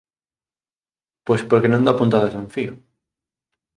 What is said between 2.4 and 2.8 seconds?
fío